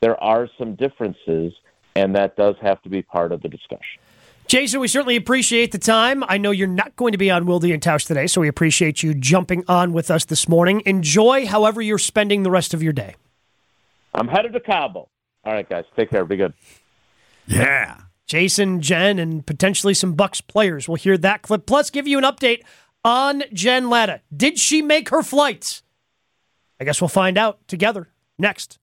There 0.00 0.22
are 0.22 0.48
some 0.58 0.74
differences, 0.74 1.52
and 1.94 2.14
that 2.16 2.36
does 2.36 2.56
have 2.60 2.82
to 2.82 2.88
be 2.88 3.02
part 3.02 3.32
of 3.32 3.42
the 3.42 3.48
discussion. 3.48 4.00
Jason, 4.48 4.80
we 4.80 4.88
certainly 4.88 5.16
appreciate 5.16 5.72
the 5.72 5.78
time. 5.78 6.24
I 6.26 6.36
know 6.36 6.50
you're 6.50 6.66
not 6.66 6.96
going 6.96 7.12
to 7.12 7.18
be 7.18 7.30
on 7.30 7.46
Wildy 7.46 7.72
and 7.72 7.82
Tausch 7.82 8.06
today, 8.06 8.26
so 8.26 8.40
we 8.40 8.48
appreciate 8.48 9.02
you 9.02 9.14
jumping 9.14 9.64
on 9.68 9.92
with 9.92 10.10
us 10.10 10.24
this 10.24 10.48
morning. 10.48 10.82
Enjoy 10.84 11.46
however 11.46 11.80
you're 11.80 11.98
spending 11.98 12.42
the 12.42 12.50
rest 12.50 12.74
of 12.74 12.82
your 12.82 12.92
day. 12.92 13.14
I'm 14.12 14.28
headed 14.28 14.52
to 14.52 14.60
Cabo. 14.60 15.08
All 15.44 15.52
right, 15.52 15.68
guys, 15.68 15.84
take 15.96 16.10
care. 16.10 16.24
Be 16.24 16.36
good. 16.36 16.52
yeah. 17.46 17.98
Jason, 18.32 18.80
Jen, 18.80 19.18
and 19.18 19.44
potentially 19.44 19.92
some 19.92 20.14
Bucks 20.14 20.40
players. 20.40 20.88
We'll 20.88 20.96
hear 20.96 21.18
that 21.18 21.42
clip. 21.42 21.66
Plus, 21.66 21.90
give 21.90 22.08
you 22.08 22.16
an 22.16 22.24
update 22.24 22.62
on 23.04 23.42
Jen 23.52 23.90
Lada. 23.90 24.22
Did 24.34 24.58
she 24.58 24.80
make 24.80 25.10
her 25.10 25.22
flights? 25.22 25.82
I 26.80 26.84
guess 26.84 26.98
we'll 26.98 27.08
find 27.08 27.36
out 27.36 27.58
together 27.68 28.08
next 28.38 28.78